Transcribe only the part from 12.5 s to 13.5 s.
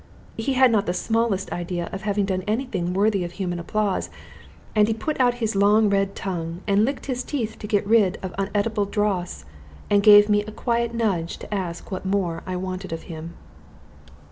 wanted of him.